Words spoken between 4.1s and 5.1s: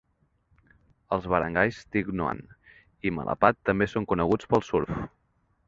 coneguts pel surf.